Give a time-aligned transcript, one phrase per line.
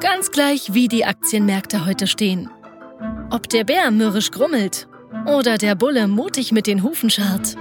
[0.00, 2.48] Ganz gleich, wie die Aktienmärkte heute stehen.
[3.30, 4.88] Ob der Bär mürrisch grummelt
[5.26, 7.54] oder der Bulle mutig mit den Hufen scharrt.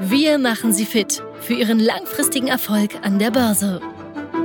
[0.00, 3.82] Wir machen Sie fit für Ihren langfristigen Erfolg an der Börse.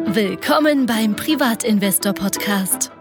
[0.07, 2.91] Willkommen beim Privatinvestor Podcast.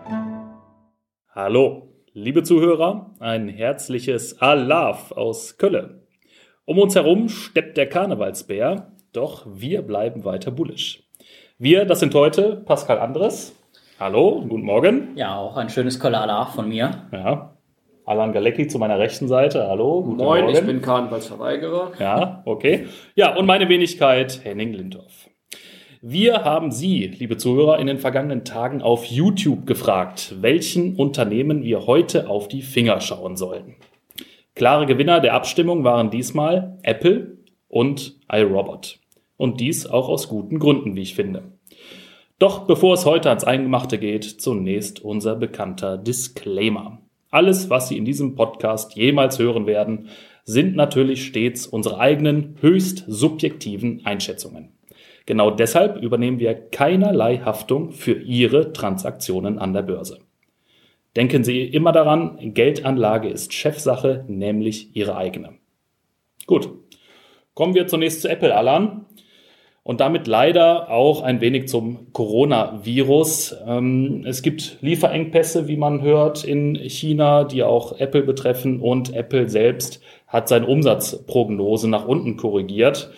[1.34, 6.07] Hallo, liebe Zuhörer, ein herzliches Alaf aus Kölle.
[6.64, 11.02] Um uns herum steppt der Karnevalsbär, doch wir bleiben weiter bullisch.
[11.59, 13.57] Wir, das sind heute Pascal Andres.
[14.00, 15.16] Hallo, guten Morgen.
[15.16, 17.08] Ja, auch ein schönes Kölle Alaf von mir.
[17.11, 17.56] Ja,
[18.04, 19.66] Alan Galecki zu meiner rechten Seite.
[19.66, 20.56] Hallo, guten Moin, Morgen.
[20.56, 21.94] ich bin Karnevalsverweigerer.
[21.98, 22.86] Ja, okay.
[23.16, 25.29] Ja, und meine Wenigkeit Henning Lindorf.
[26.00, 31.89] Wir haben Sie, liebe Zuhörer, in den vergangenen Tagen auf YouTube gefragt, welchen Unternehmen wir
[31.89, 33.75] heute auf die Finger schauen sollen.
[34.55, 39.00] Klare Gewinner der Abstimmung waren diesmal Apple und iRobot.
[39.36, 41.58] Und dies auch aus guten Gründen, wie ich finde.
[42.38, 47.02] Doch bevor es heute ans Eingemachte geht, zunächst unser bekannter Disclaimer.
[47.30, 50.08] Alles, was Sie in diesem Podcast jemals hören werden,
[50.45, 54.69] sind natürlich stets unsere eigenen höchst subjektiven Einschätzungen.
[55.27, 60.20] Genau deshalb übernehmen wir keinerlei Haftung für Ihre Transaktionen an der Börse.
[61.17, 65.55] Denken Sie immer daran, Geldanlage ist Chefsache, nämlich Ihre eigene.
[66.47, 66.70] Gut,
[67.55, 69.06] kommen wir zunächst zu Apple, Alan
[69.89, 73.56] und damit leider auch ein wenig zum Coronavirus.
[73.67, 79.48] Ähm, es gibt Lieferengpässe, wie man hört, in China, die auch Apple betreffen und Apple
[79.48, 83.11] selbst hat seine Umsatzprognose nach unten korrigiert.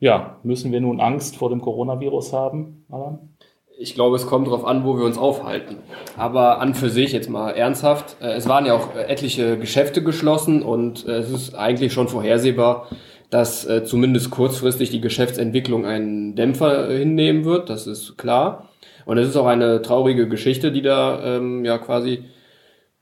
[0.00, 3.36] Ja, müssen wir nun Angst vor dem Coronavirus haben, Alan?
[3.78, 5.76] Ich glaube, es kommt darauf an, wo wir uns aufhalten.
[6.16, 8.16] Aber an für sich jetzt mal ernsthaft.
[8.20, 12.88] Äh, es waren ja auch etliche Geschäfte geschlossen und äh, es ist eigentlich schon vorhersehbar,
[13.30, 18.70] dass äh, zumindest kurzfristig die Geschäftsentwicklung einen Dämpfer äh, hinnehmen wird, das ist klar.
[19.04, 22.24] Und es ist auch eine traurige Geschichte, die da ähm, ja quasi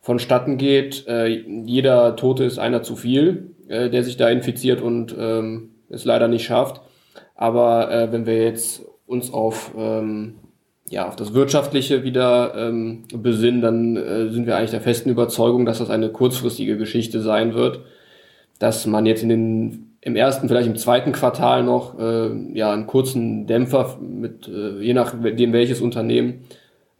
[0.00, 1.06] vonstatten geht.
[1.06, 1.26] Äh,
[1.64, 6.28] jeder Tote ist einer zu viel, äh, der sich da infiziert und ähm, es leider
[6.28, 6.80] nicht schafft.
[7.34, 10.36] Aber äh, wenn wir jetzt uns auf ähm,
[10.88, 15.66] ja, auf das Wirtschaftliche wieder ähm, besinnen, dann äh, sind wir eigentlich der festen Überzeugung,
[15.66, 17.80] dass das eine kurzfristige Geschichte sein wird,
[18.58, 22.86] dass man jetzt in den im ersten, vielleicht im zweiten Quartal noch äh, ja einen
[22.86, 26.44] kurzen Dämpfer mit äh, je nachdem welches Unternehmen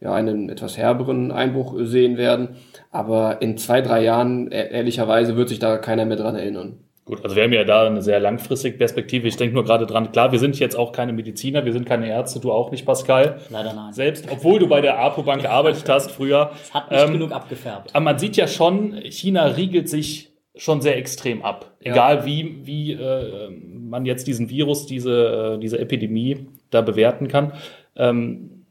[0.01, 2.57] ja einen etwas herberen Einbruch sehen werden.
[2.91, 6.79] Aber in zwei, drei Jahren, e ehrlicherweise, wird sich da keiner mehr dran erinnern.
[7.05, 9.29] Gut, also wir haben ja da eine sehr langfristige Perspektive.
[9.29, 12.09] Ich denke nur gerade dran, klar, wir sind jetzt auch keine Mediziner, wir sind keine
[12.09, 13.39] Ärzte, du auch nicht, Pascal.
[13.49, 13.93] Leider nein.
[13.93, 16.51] Selbst, obwohl du bei der APO-Bank gearbeitet hast früher.
[16.61, 17.95] Es hat nicht ähm, genug abgefärbt.
[17.95, 20.26] Aber man sieht ja schon, China riegelt sich
[20.57, 21.71] schon sehr extrem ab.
[21.81, 22.25] Egal ja.
[22.25, 23.49] wie, wie äh,
[23.89, 27.53] man jetzt diesen Virus, diese, äh, diese Epidemie da bewerten kann.
[27.95, 28.63] Ähm,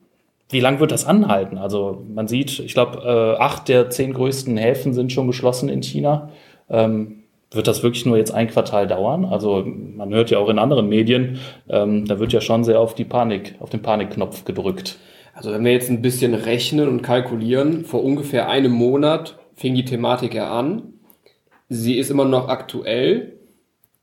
[0.49, 1.59] wie lang wird das anhalten?
[1.59, 5.83] Also man sieht, ich glaube, äh, acht der zehn größten Häfen sind schon geschlossen in
[5.83, 6.31] China.
[6.71, 9.25] Ähm, wird das wirklich nur jetzt ein Quartal dauern?
[9.25, 12.95] Also man hört ja auch in anderen Medien, ähm, da wird ja schon sehr auf
[12.95, 14.99] die Panik, auf den Panikknopf gedrückt.
[15.33, 19.85] Also wenn wir jetzt ein bisschen rechnen und kalkulieren, vor ungefähr einem Monat fing die
[19.85, 20.95] Thematik ja an
[21.69, 23.35] sie ist immer noch aktuell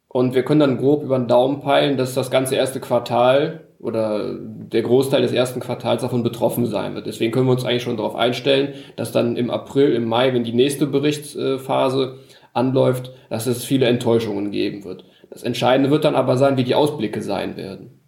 [0.07, 4.33] und wir können dann grob über den Daumen peilen, dass das ganze erste Quartal oder
[4.39, 7.05] der Großteil des ersten Quartals davon betroffen sein wird.
[7.05, 10.43] Deswegen können wir uns eigentlich schon darauf einstellen, dass dann im April, im Mai, wenn
[10.43, 12.19] die nächste Berichtsphase
[12.53, 15.03] anläuft, dass es viele Enttäuschungen geben wird.
[15.29, 17.99] Das Entscheidende wird dann aber sein, wie die Ausblicke sein werden.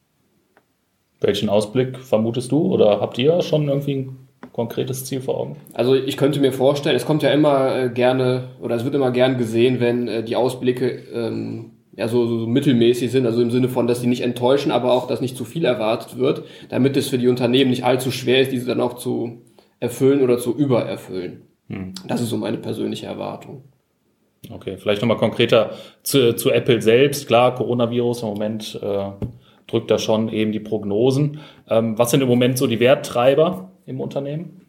[1.20, 4.10] Welchen Ausblick vermutest du oder habt ihr schon irgendwie
[4.56, 5.58] konkretes Ziel vor Augen?
[5.74, 9.12] Also ich könnte mir vorstellen, es kommt ja immer äh, gerne oder es wird immer
[9.12, 13.52] gern gesehen, wenn äh, die Ausblicke ähm, ja so, so, so mittelmäßig sind, also im
[13.52, 16.96] Sinne von, dass sie nicht enttäuschen, aber auch, dass nicht zu viel erwartet wird, damit
[16.96, 19.42] es für die Unternehmen nicht allzu schwer ist, diese dann auch zu
[19.82, 21.42] erfüllen oder zu übererfüllen.
[21.68, 21.94] Hm.
[22.08, 23.66] Das ist so meine persönliche Erwartung.
[24.50, 27.28] Okay, vielleicht nochmal konkreter zu, zu Apple selbst.
[27.28, 29.10] Klar, Coronavirus im Moment äh,
[29.68, 31.40] drückt da schon eben die Prognosen.
[31.70, 34.62] Ähm, was sind im Moment so die Werttreiber im Unternehmen?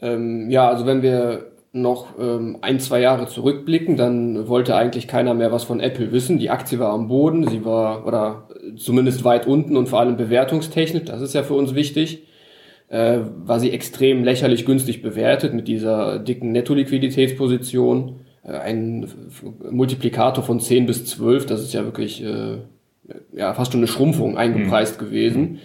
[0.00, 5.34] Ähm, ja, also wenn wir noch ähm, ein, zwei Jahre zurückblicken, dann wollte eigentlich keiner
[5.34, 6.38] mehr was von Apple wissen.
[6.38, 11.04] Die Aktie war am Boden, sie war oder zumindest weit unten und vor allem bewertungstechnisch,
[11.04, 12.28] das ist ja für uns wichtig,
[12.88, 18.20] äh, war sie extrem lächerlich günstig bewertet mit dieser dicken Netto-Liquiditätsposition.
[18.44, 19.08] Äh, ein
[19.68, 22.58] Multiplikator von 10 bis 12, das ist ja wirklich äh,
[23.32, 25.06] ja, fast schon eine Schrumpfung eingepreist mhm.
[25.06, 25.58] gewesen.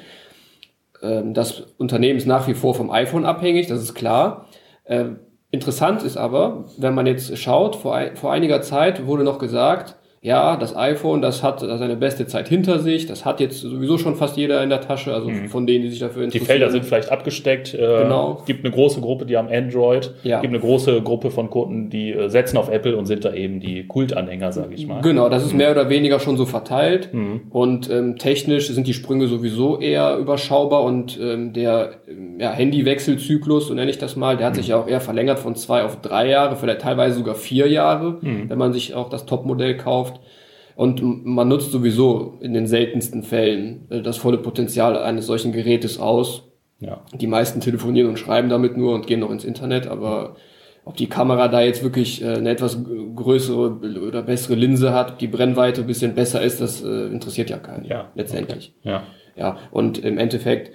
[1.02, 4.48] Ähm, das Unternehmen ist nach wie vor vom iPhone abhängig, das ist klar.
[4.86, 5.20] Ähm,
[5.52, 10.58] interessant ist aber, wenn man jetzt schaut, vor, vor einiger Zeit wurde noch gesagt, ja,
[10.58, 14.36] das iPhone, das hat seine beste Zeit hinter sich, das hat jetzt sowieso schon fast
[14.36, 15.48] jeder in der Tasche, also mhm.
[15.48, 16.44] von denen, die sich dafür interessieren.
[16.44, 17.74] Die Felder sind vielleicht abgesteckt.
[17.74, 18.44] Äh, genau.
[18.46, 20.14] gibt eine große Gruppe, die haben Android.
[20.24, 20.42] Ja.
[20.42, 23.62] gibt eine große Gruppe von Kunden, die äh, setzen auf Apple und sind da eben
[23.62, 25.02] die Kultanhänger, sage ich mal.
[25.02, 25.60] Genau, das ist mhm.
[25.60, 27.14] mehr oder weniger schon so verteilt.
[27.14, 27.44] Mhm.
[27.50, 31.92] Und ähm, technisch sind die Sprünge sowieso eher überschaubar und ähm, der
[32.38, 35.56] ja, Handywechselzyklus, so nenne ich das mal, der hat sich ja auch eher verlängert von
[35.56, 39.78] zwei auf drei Jahre, vielleicht teilweise sogar vier Jahre, wenn man sich auch das Topmodell
[39.78, 40.22] kauft gekauft.
[40.76, 46.00] Und man nutzt sowieso in den seltensten Fällen äh, das volle Potenzial eines solchen Gerätes
[46.00, 46.44] aus.
[46.80, 47.02] Ja.
[47.14, 50.38] Die meisten telefonieren und schreiben damit nur und gehen noch ins Internet, aber
[50.86, 52.80] ob die Kamera da jetzt wirklich äh, eine etwas
[53.16, 57.58] größere oder bessere Linse hat, die Brennweite ein bisschen besser ist, das äh, interessiert ja
[57.58, 58.74] keinen ja, letztendlich.
[58.80, 58.90] Okay.
[58.90, 59.04] Ja.
[59.36, 60.72] ja, und im Endeffekt,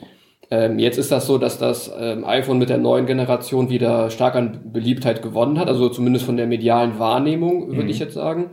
[0.51, 4.35] ähm, jetzt ist das so, dass das ähm, iPhone mit der neuen Generation wieder stark
[4.37, 7.89] an Beliebtheit gewonnen hat, also zumindest von der medialen Wahrnehmung, würde mhm.
[7.89, 8.51] ich jetzt sagen.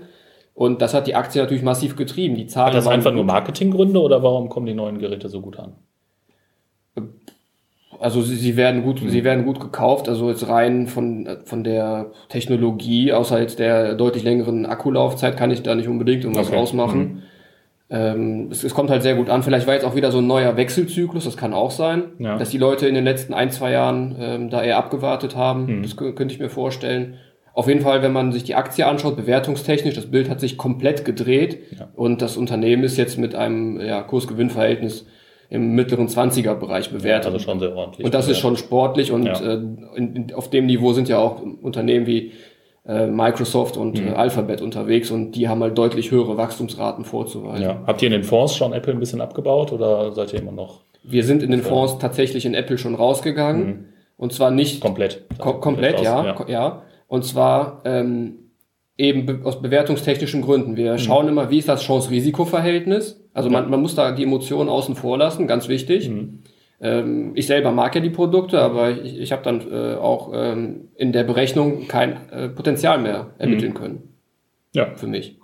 [0.62, 2.36] Und das hat die Aktie natürlich massiv getrieben.
[2.36, 5.58] Die Zahlen hat das einfach nur Marketinggründe oder warum kommen die neuen Geräte so gut
[5.58, 5.74] an?
[8.00, 9.10] Also sie, sie werden gut, mhm.
[9.10, 10.08] sie werden gut gekauft.
[10.08, 15.63] Also jetzt rein von von der Technologie, außer jetzt der deutlich längeren Akkulaufzeit, kann ich
[15.63, 16.58] da nicht unbedingt irgendwas okay.
[16.58, 17.00] ausmachen.
[17.00, 17.22] Mhm.
[17.90, 19.42] Ähm, es, es, kommt halt sehr gut an.
[19.42, 22.38] Vielleicht war jetzt auch wieder so ein neuer Wechselzyklus, das kann auch sein, ja.
[22.38, 25.78] dass die Leute in den letzten ein, zwei Jahren ähm, da eher abgewartet haben.
[25.78, 25.81] Mhm.
[25.81, 27.16] Das könnte ich mir vorstellen.
[27.53, 31.03] Auf jeden Fall, wenn man sich die Aktie anschaut, bewertungstechnisch, das Bild hat sich komplett
[31.03, 31.89] gedreht ja.
[31.95, 35.06] und das Unternehmen ist jetzt mit einem ja, Kurs-Gewinn-Verhältnis
[35.50, 37.33] im mittleren 20er-Bereich bewertet.
[37.33, 38.06] Also schon sehr ordentlich.
[38.06, 39.33] Und das ist schon sportlich und ja.
[39.33, 39.56] äh,
[39.95, 42.31] in, in, auf dem Niveau sind ja auch Unternehmen wie
[42.88, 44.07] äh, Microsoft und mhm.
[44.07, 47.65] äh, Alphabet unterwegs und die haben halt deutlich höhere Wachstumsraten vorzuweisen.
[47.65, 47.83] Ja.
[47.86, 50.81] Habt ihr in den Fonds schon Apple ein bisschen abgebaut oder seid ihr immer noch?
[51.04, 53.65] Wir sind in den Fonds tatsächlich in Apple schon rausgegangen.
[53.65, 53.86] Mhm.
[54.21, 55.24] Und zwar nicht komplett.
[55.39, 56.45] Kom komplett, komplett ja, ja.
[56.47, 56.81] ja.
[57.12, 58.36] Und zwar ähm,
[58.98, 60.78] eben be aus bewertungstechnischen Gründen.
[60.78, 60.98] Wir mhm.
[60.98, 63.22] schauen immer, wie ist das Chance-Risiko-Verhältnis.
[63.34, 66.08] Also man, man muss da die Emotionen außen vor lassen, ganz wichtig.
[66.08, 66.44] Mhm.
[66.80, 70.88] Ähm, ich selber mag ja die Produkte, aber ich, ich habe dann äh, auch ähm,
[70.96, 73.78] in der Berechnung kein äh, Potenzial mehr ermitteln mhm.
[73.78, 74.04] können.
[74.74, 74.96] Ja.
[74.96, 75.38] Für mich.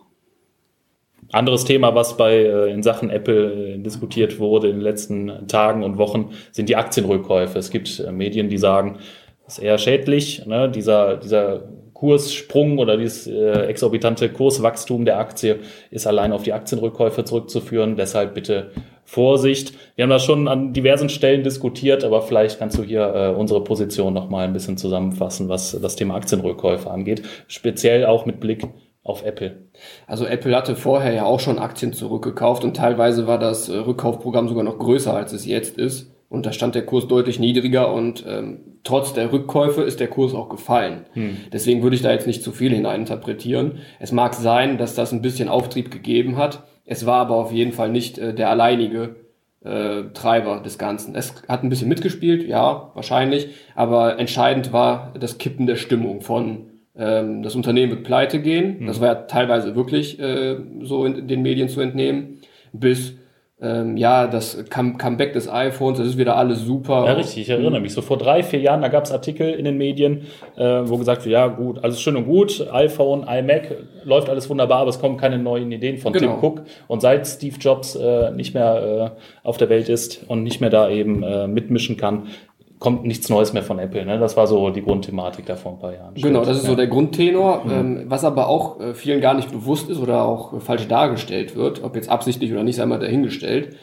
[1.34, 5.84] Anderes Thema, was bei äh, in Sachen Apple äh, diskutiert wurde in den letzten Tagen
[5.84, 7.60] und Wochen, sind die Aktienrückkäufe.
[7.60, 9.00] Es gibt äh, Medien, die sagen,
[9.48, 10.46] ist eher schädlich.
[10.46, 10.70] Ne?
[10.70, 11.64] Dieser, dieser
[11.94, 15.60] Kurssprung oder dieses äh, exorbitante Kurswachstum der Aktie
[15.90, 17.96] ist allein auf die Aktienrückkäufe zurückzuführen.
[17.96, 18.72] Deshalb bitte
[19.04, 19.74] Vorsicht.
[19.96, 23.64] Wir haben das schon an diversen Stellen diskutiert, aber vielleicht kannst du hier äh, unsere
[23.64, 28.68] Position noch mal ein bisschen zusammenfassen, was das Thema Aktienrückkäufe angeht, speziell auch mit Blick
[29.04, 29.70] auf Apple.
[30.06, 34.50] Also Apple hatte vorher ja auch schon Aktien zurückgekauft und teilweise war das äh, Rückkaufprogramm
[34.50, 36.12] sogar noch größer, als es jetzt ist.
[36.30, 40.34] Und da stand der Kurs deutlich niedriger und ähm, trotz der Rückkäufe ist der Kurs
[40.34, 41.06] auch gefallen.
[41.14, 41.38] Hm.
[41.54, 43.80] Deswegen würde ich da jetzt nicht zu viel hineininterpretieren.
[44.00, 46.64] Es mag sein, dass das ein bisschen Auftrieb gegeben hat.
[46.86, 49.16] Es war aber auf jeden Fall nicht äh, der alleinige
[49.64, 51.16] äh, Treiber des Ganzen.
[51.16, 56.68] Es hat ein bisschen mitgespielt, ja, wahrscheinlich, aber entscheidend war das Kippen der Stimmung von
[56.98, 58.80] ähm, das Unternehmen wird pleite gehen.
[58.80, 58.88] Hm.
[58.88, 62.42] Das war ja teilweise wirklich äh, so in den Medien zu entnehmen,
[62.74, 63.14] bis
[63.60, 67.06] ähm, ja, das Comeback des iPhones, das ist wieder alles super.
[67.06, 67.92] Ja, richtig, ich erinnere mich.
[67.92, 70.28] So vor drei, vier Jahren, da gab es Artikel in den Medien,
[70.58, 74.82] äh, wo gesagt wird, ja gut, alles schön und gut, iPhone, iMac, läuft alles wunderbar,
[74.82, 76.34] aber es kommen keine neuen Ideen von genau.
[76.34, 76.62] Tim Cook.
[76.88, 80.70] Und seit Steve Jobs äh, nicht mehr äh, auf der Welt ist und nicht mehr
[80.70, 82.28] da eben äh, mitmischen kann,
[82.80, 84.06] kommt nichts Neues mehr von Apple.
[84.06, 84.20] Ne?
[84.20, 86.14] Das war so die Grundthematik da vor ein paar Jahren.
[86.16, 86.70] Genau, das ist ja.
[86.70, 87.72] so der Grundtenor, mhm.
[87.72, 91.56] ähm, was aber auch äh, vielen gar nicht bewusst ist oder auch äh, falsch dargestellt
[91.56, 93.76] wird, ob jetzt absichtlich oder nicht, sei mal dahingestellt.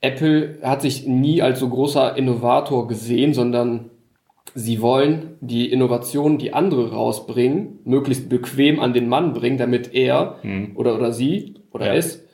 [0.00, 3.90] Apple hat sich nie als so großer Innovator gesehen, sondern
[4.54, 10.36] sie wollen die Innovationen, die andere rausbringen, möglichst bequem an den Mann bringen, damit er
[10.42, 10.72] mhm.
[10.74, 11.94] oder, oder sie oder ja.
[11.94, 12.25] es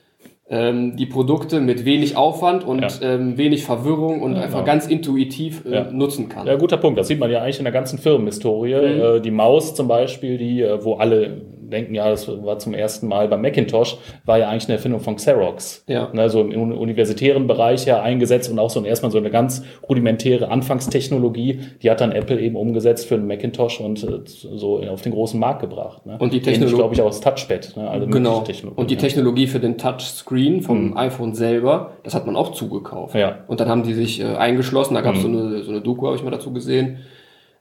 [0.52, 3.14] ähm, die Produkte mit wenig Aufwand und ja.
[3.14, 4.66] ähm, wenig Verwirrung und ja, einfach genau.
[4.66, 5.90] ganz intuitiv äh, ja.
[5.90, 6.46] nutzen kann.
[6.46, 6.98] Ja, guter Punkt.
[6.98, 8.74] Das sieht man ja eigentlich in der ganzen Firmenhistorie.
[8.74, 9.00] Mhm.
[9.00, 11.40] Äh, die Maus zum Beispiel, die, äh, wo alle
[11.72, 15.16] denken, ja, das war zum ersten Mal bei Macintosh, war ja eigentlich eine Erfindung von
[15.16, 15.84] Xerox.
[15.88, 16.10] Ja.
[16.12, 20.48] Ne, so im universitären Bereich ja eingesetzt und auch so erstmal so eine ganz rudimentäre
[20.48, 25.12] Anfangstechnologie, die hat dann Apple eben umgesetzt für einen Macintosh und äh, so auf den
[25.12, 26.06] großen Markt gebracht.
[26.06, 26.16] Ne?
[26.18, 27.76] Und die Technologie, glaube ich, auch das Touchpad.
[27.76, 27.90] Ne?
[27.90, 28.44] Also genau.
[28.76, 30.96] Und die Technologie für den Touchscreen vom mhm.
[30.96, 33.14] iPhone selber, das hat man auch zugekauft.
[33.14, 33.38] Ja.
[33.46, 35.34] Und dann haben die sich äh, eingeschlossen, da gab es mhm.
[35.34, 36.98] so, eine, so eine Doku, habe ich mal dazu gesehen,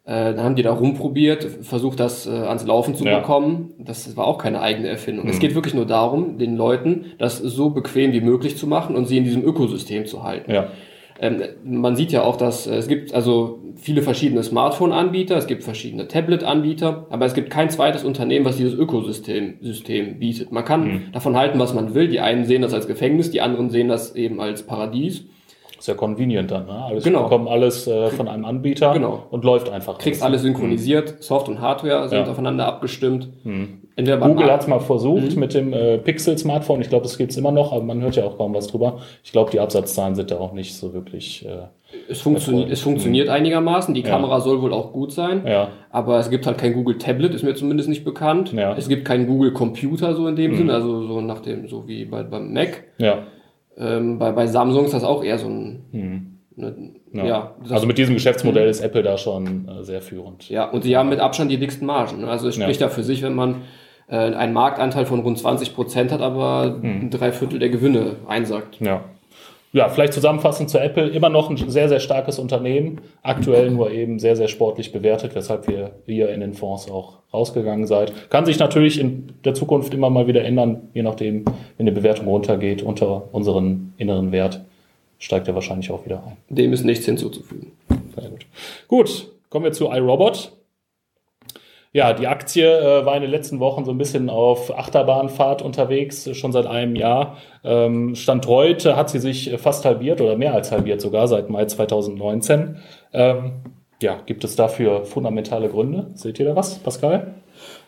[0.04, 3.20] äh, dann haben die da rumprobiert, versucht das äh, ans Laufen zu ja.
[3.20, 3.74] bekommen.
[3.78, 5.26] Das war auch keine eigene Erfindung.
[5.26, 5.32] Mhm.
[5.32, 9.06] Es geht wirklich nur darum, den Leuten das so bequem wie möglich zu machen und
[9.06, 10.52] sie in diesem Ökosystem zu halten.
[10.52, 10.70] Ja.
[11.20, 15.64] Ähm, man sieht ja auch, dass äh, es gibt also viele verschiedene Smartphone-Anbieter, es gibt
[15.64, 20.52] verschiedene Tablet-Anbieter, aber es gibt kein zweites Unternehmen, was dieses Ökosystem System bietet.
[20.52, 21.02] Man kann mhm.
[21.14, 22.08] davon halten, was man will.
[22.08, 25.26] Die einen sehen das als Gefängnis, die anderen sehen das eben als Paradies.
[25.82, 26.74] Ist ja convenient dann, ne?
[26.74, 27.24] Alles genau.
[27.24, 29.24] bekommen alles äh, von einem Anbieter genau.
[29.32, 29.98] und läuft einfach.
[29.98, 31.22] Kriegst alles synchronisiert, mhm.
[31.24, 32.30] Soft und Hardware sind ja.
[32.30, 33.30] aufeinander abgestimmt.
[33.44, 33.80] Mhm.
[33.96, 35.40] Google hat es mal versucht mhm.
[35.40, 36.82] mit dem äh, Pixel-Smartphone.
[36.82, 39.00] Ich glaube, das gibt es immer noch, aber man hört ja auch kaum was drüber.
[39.24, 41.48] Ich glaube, die Absatzzahlen sind da auch nicht so wirklich.
[41.48, 41.64] Äh,
[42.08, 43.34] es, funktio es funktioniert mhm.
[43.34, 43.96] einigermaßen.
[43.96, 44.42] Die Kamera ja.
[44.42, 45.48] soll wohl auch gut sein.
[45.48, 45.70] Ja.
[45.90, 48.54] Aber es gibt halt kein Google Tablet, ist mir zumindest nicht bekannt.
[48.54, 48.76] Ja.
[48.78, 50.58] Es gibt keinen Google Computer so in dem mhm.
[50.58, 52.84] Sinne, also so nach dem, so wie bei, beim Mac.
[53.00, 53.24] Ja.
[53.78, 55.86] Ähm, bei, bei Samsung ist das auch eher so ein.
[55.92, 57.26] Mhm Ne, ja.
[57.26, 60.50] ja also mit diesem Geschäftsmodell ist Apple da schon äh, sehr führend.
[60.50, 62.22] Ja, und sie haben mit Abstand die dicksten Margen.
[62.22, 62.28] Ne?
[62.28, 62.88] Also es spricht ja.
[62.88, 63.62] da für sich, wenn man
[64.08, 67.10] äh, einen Marktanteil von rund 20 Prozent hat, aber hm.
[67.10, 68.80] drei Viertel der Gewinne einsackt.
[68.80, 69.06] Ja.
[69.74, 74.20] Ja, vielleicht zusammenfassend zu Apple, immer noch ein sehr, sehr starkes Unternehmen, aktuell nur eben
[74.20, 78.30] sehr, sehr sportlich bewertet, weshalb wir hier in den Fonds auch rausgegangen seid.
[78.30, 81.46] Kann sich natürlich in der Zukunft immer mal wieder ändern, je nachdem,
[81.78, 84.62] wenn die Bewertung runtergeht unter unseren inneren Wert
[85.22, 86.38] steigt er wahrscheinlich auch wieder ein.
[86.50, 87.72] Dem ist nichts hinzuzufügen.
[88.16, 88.46] Sehr gut.
[88.88, 90.52] Gut, kommen wir zu iRobot.
[91.94, 96.30] Ja, die Aktie äh, war in den letzten Wochen so ein bisschen auf Achterbahnfahrt unterwegs,
[96.38, 97.38] schon seit einem Jahr.
[97.66, 101.66] Ähm, Stand heute hat sie sich fast halbiert oder mehr als halbiert sogar seit Mai
[101.66, 102.78] 2019.
[103.12, 103.52] Ähm,
[104.02, 106.12] ja, gibt es dafür fundamentale Gründe?
[106.14, 107.36] Seht ihr da was, Pascal?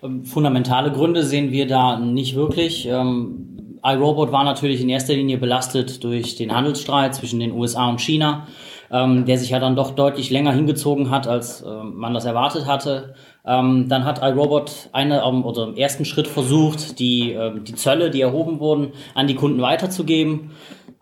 [0.03, 2.85] Ähm, fundamentale Gründe sehen wir da nicht wirklich.
[2.85, 8.01] Ähm, iRobot war natürlich in erster Linie belastet durch den Handelsstreit zwischen den USA und
[8.01, 8.47] China,
[8.93, 12.67] ähm, der sich ja dann doch deutlich länger hingezogen hat, als äh, man das erwartet
[12.67, 13.15] hatte.
[13.45, 18.11] Ähm, dann hat iRobot eine, ähm, oder im ersten Schritt versucht, die, äh, die Zölle,
[18.11, 20.51] die erhoben wurden, an die Kunden weiterzugeben.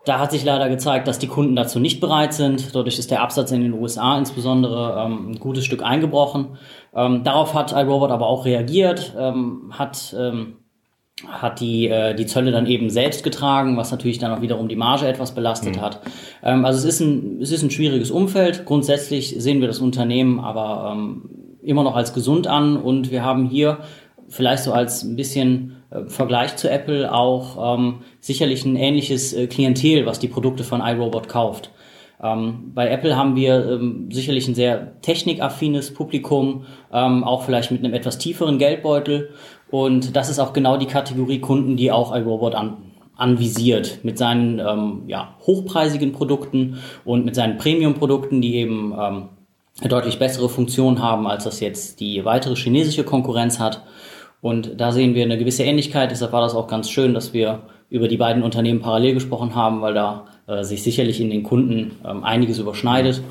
[0.06, 2.74] Da hat sich leider gezeigt, dass die Kunden dazu nicht bereit sind.
[2.74, 6.56] Dadurch ist der Absatz in den USA insbesondere ähm, ein gutes Stück eingebrochen.
[6.94, 10.56] Ähm, darauf hat iRobot aber auch reagiert, ähm, hat ähm,
[11.28, 14.76] hat die, äh, die Zölle dann eben selbst getragen, was natürlich dann auch wiederum die
[14.76, 15.80] Marge etwas belastet mhm.
[15.80, 16.00] hat.
[16.42, 18.64] Ähm, also es ist, ein, es ist ein schwieriges Umfeld.
[18.64, 21.30] Grundsätzlich sehen wir das Unternehmen aber ähm,
[21.62, 23.78] immer noch als gesund an und wir haben hier
[24.28, 29.46] vielleicht so als ein bisschen äh, Vergleich zu Apple auch ähm, sicherlich ein ähnliches äh,
[29.46, 31.70] Klientel, was die Produkte von iRobot kauft.
[32.22, 37.84] Ähm, bei Apple haben wir ähm, sicherlich ein sehr technikaffines Publikum, ähm, auch vielleicht mit
[37.84, 39.30] einem etwas tieferen Geldbeutel.
[39.72, 42.76] Und das ist auch genau die Kategorie Kunden, die auch iRobot an,
[43.16, 49.28] anvisiert mit seinen ähm, ja, hochpreisigen Produkten und mit seinen Premium-Produkten, die eben ähm,
[49.88, 53.82] deutlich bessere Funktionen haben, als das jetzt die weitere chinesische Konkurrenz hat.
[54.42, 56.10] Und da sehen wir eine gewisse Ähnlichkeit.
[56.10, 59.80] Deshalb war das auch ganz schön, dass wir über die beiden Unternehmen parallel gesprochen haben,
[59.80, 63.22] weil da äh, sich sicherlich in den Kunden ähm, einiges überschneidet.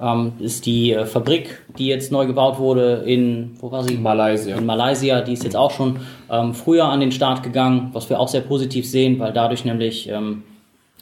[0.00, 3.98] Ähm, ist die äh, Fabrik, die jetzt neu gebaut wurde in, wo war sie?
[3.98, 4.56] Malaysia.
[4.56, 8.18] In Malaysia, die ist jetzt auch schon ähm, früher an den Start gegangen, was wir
[8.18, 10.44] auch sehr positiv sehen, weil dadurch nämlich ähm,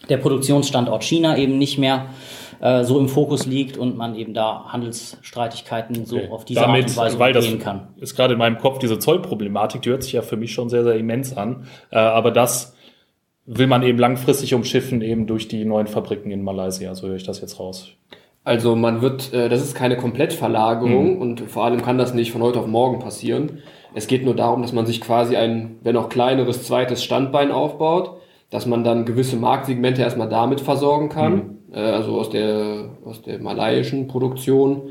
[0.08, 2.06] der Produktionsstandort China eben nicht mehr
[2.60, 6.90] äh, so im Fokus liegt und man eben da Handelsstreitigkeiten so auf diese Damit, Art
[6.90, 7.88] und Weise weil umgehen kann.
[7.98, 10.82] Ist gerade in meinem Kopf diese Zollproblematik, die hört sich ja für mich schon sehr,
[10.82, 11.66] sehr immens an.
[11.90, 12.74] Äh, aber das
[13.46, 16.94] will man eben langfristig umschiffen, eben durch die neuen Fabriken in Malaysia.
[16.94, 17.92] So höre ich das jetzt raus.
[18.44, 21.20] Also man wird, äh, das ist keine Komplettverlagerung mhm.
[21.20, 23.58] und vor allem kann das nicht von heute auf morgen passieren.
[23.94, 28.18] Es geht nur darum, dass man sich quasi ein, wenn auch kleineres zweites Standbein aufbaut,
[28.50, 31.74] dass man dann gewisse Marktsegmente erstmal damit versorgen kann, mhm.
[31.74, 34.90] äh, also aus der, aus der malayischen Produktion.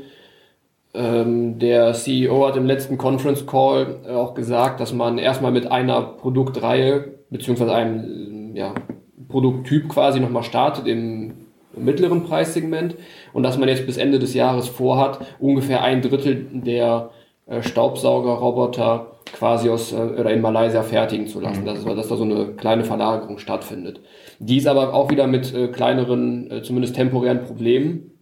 [0.94, 6.00] Ähm, der CEO hat im letzten Conference Call auch gesagt, dass man erstmal mit einer
[6.00, 8.74] Produktreihe beziehungsweise einem ja,
[9.28, 12.96] Produkttyp quasi nochmal startet im mittleren Preissegment
[13.32, 17.10] und dass man jetzt bis Ende des Jahres vorhat, ungefähr ein Drittel der
[17.46, 21.66] äh, Staubsaugerroboter quasi aus äh, oder in Malaysia fertigen zu lassen, mhm.
[21.66, 24.00] dass, dass da so eine kleine Verlagerung stattfindet.
[24.38, 28.12] Die ist aber auch wieder mit äh, kleineren, äh, zumindest temporären Problemen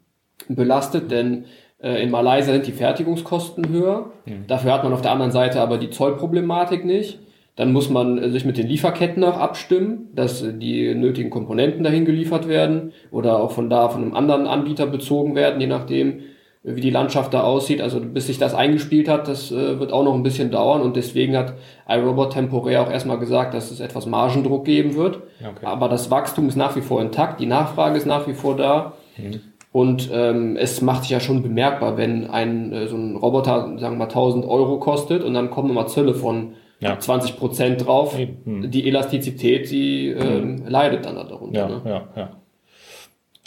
[0.49, 1.45] belastet, denn
[1.83, 4.11] äh, in Malaysia sind die Fertigungskosten höher.
[4.25, 4.47] Mhm.
[4.47, 7.21] Dafür hat man auf der anderen Seite aber die Zollproblematik nicht.
[7.56, 11.82] Dann muss man äh, sich mit den Lieferketten auch abstimmen, dass äh, die nötigen Komponenten
[11.82, 16.18] dahin geliefert werden oder auch von da von einem anderen Anbieter bezogen werden, je nachdem,
[16.18, 17.80] äh, wie die Landschaft da aussieht.
[17.80, 21.34] Also bis sich das eingespielt hat, das wird auch noch ein bisschen dauern und deswegen
[21.36, 21.54] hat
[21.88, 25.22] iRobot temporär auch erstmal gesagt, dass es etwas Margendruck geben wird.
[25.40, 25.64] Okay.
[25.64, 28.92] Aber das Wachstum ist nach wie vor intakt, die Nachfrage ist nach wie vor da.
[29.16, 29.40] Mhm.
[29.72, 33.98] Und ähm, es macht sich ja schon bemerkbar, wenn ein so ein Roboter, sagen wir
[33.98, 36.99] mal, 1000 Euro kostet und dann kommen immer Zölle von ja.
[36.99, 38.16] 20 Prozent drauf.
[38.16, 38.71] Hm.
[38.71, 40.66] Die Elastizität, die ähm, hm.
[40.66, 41.59] leidet dann darunter.
[41.59, 41.83] Ja, ne?
[41.85, 42.30] ja, ja.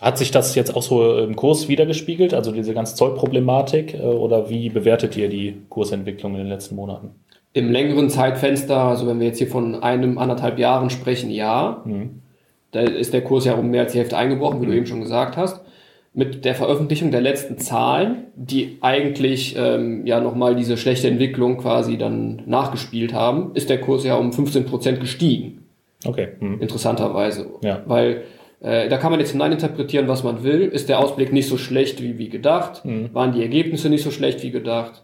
[0.01, 4.50] Hat sich das jetzt auch so im Kurs wiedergespiegelt, also diese ganze Zollproblematik, äh, oder
[4.50, 7.12] wie bewertet ihr die Kursentwicklung in den letzten Monaten?
[7.51, 11.81] Im längeren Zeitfenster, also wenn wir jetzt hier von einem, anderthalb Jahren sprechen, ja.
[11.83, 12.21] Mhm.
[12.71, 15.01] Da ist der Kurs ja um mehr als die Hälfte eingebrochen, wie du eben schon
[15.01, 15.59] gesagt hast.
[16.13, 21.97] Mit der Veröffentlichung der letzten Zahlen, die eigentlich ähm, ja nochmal diese schlechte Entwicklung quasi
[21.97, 25.65] dann nachgespielt haben, ist der Kurs ja um 15 Prozent gestiegen.
[26.05, 26.29] Okay.
[26.39, 26.61] Mhm.
[26.61, 27.47] Interessanterweise.
[27.61, 27.83] Ja.
[27.85, 28.23] Weil
[28.61, 30.61] äh, da kann man jetzt hineininterpretieren, was man will.
[30.61, 32.83] Ist der Ausblick nicht so schlecht wie, wie gedacht?
[32.85, 33.13] Mhm.
[33.13, 35.03] Waren die Ergebnisse nicht so schlecht wie gedacht?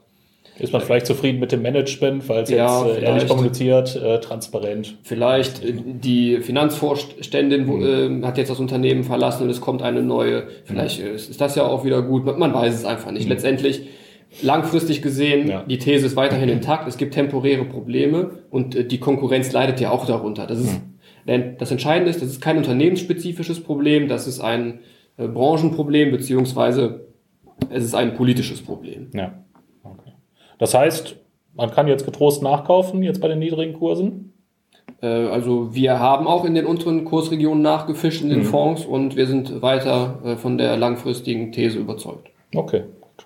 [0.58, 4.20] Ist man vielleicht zufrieden mit dem Management, weil es Ja, jetzt äh, ehrlich kommuniziert, äh,
[4.22, 4.98] transparent?
[5.04, 10.02] Vielleicht äh, die Finanzvorständin wo- äh, hat jetzt das Unternehmen verlassen und es kommt eine
[10.02, 10.44] neue.
[10.64, 12.26] Vielleicht äh, ist das ja auch wieder gut.
[12.26, 13.28] Man, man weiß es einfach nicht.
[13.28, 13.82] Letztendlich
[14.42, 15.64] langfristig gesehen, Ja.
[15.64, 16.88] die These ist weiterhin intakt.
[16.88, 20.48] Es gibt temporäre Probleme und äh, die Konkurrenz leidet ja auch darunter.
[20.48, 20.80] Das ist,
[21.28, 24.80] denn das Entscheidende ist, das ist kein unternehmensspezifisches Problem, das ist ein
[25.18, 27.08] Branchenproblem beziehungsweise
[27.70, 29.08] es ist ein politisches Problem.
[29.14, 29.34] Ja.
[30.58, 31.16] Das heißt,
[31.56, 34.34] man kann jetzt getrost nachkaufen, jetzt bei den niedrigen Kursen.
[35.02, 39.28] Äh, Also wir haben auch in den unteren Kursregionen nachgefischt in den Fonds und wir
[39.28, 42.30] sind weiter äh, von der langfristigen These überzeugt.
[42.56, 42.84] Okay.
[43.02, 43.26] gut.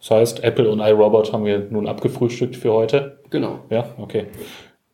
[0.00, 3.18] Das heißt, Apple und iRobot haben wir nun abgefrühstückt für heute.
[3.30, 3.60] Genau.
[3.70, 4.26] Ja, okay.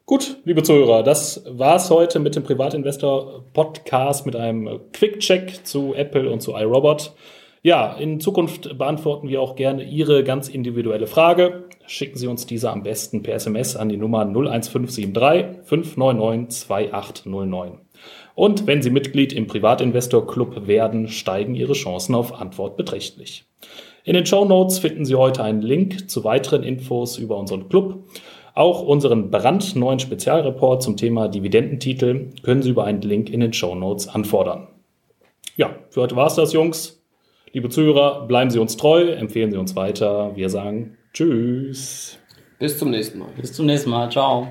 [0.05, 6.41] Gut, liebe Zuhörer, das war's heute mit dem Privatinvestor-Podcast mit einem Quick-Check zu Apple und
[6.41, 7.13] zu iRobot.
[7.67, 11.65] Ja, in Zukunft beantworten wir auch gerne Ihre ganz individuelle Frage.
[11.89, 17.81] Schicken Sie uns diese am besten per SMS an die Nummer 01573 599 2809.
[18.37, 23.47] Und wenn Sie Mitglied im Privatinvestor Club werden, steigen Ihre Chancen auf Antwort beträchtlich.
[24.05, 28.05] In den Show Notes finden Sie heute einen Link zu weiteren Infos über unseren Club.
[28.55, 33.75] Auch unseren brandneuen Spezialreport zum Thema Dividendentitel können Sie über einen Link in den Show
[33.75, 34.69] Notes anfordern.
[35.57, 37.03] Ja, für heute war's das, Jungs.
[37.57, 40.37] Liebe Zuhörer, bleiben Sie uns treu, empfehlen Sie uns weiter.
[40.37, 42.19] Wir sagen Tschüss.
[42.59, 43.29] Bis zum nächsten Mal.
[43.41, 44.11] Bis zum nächsten Mal.
[44.11, 44.47] Ciao.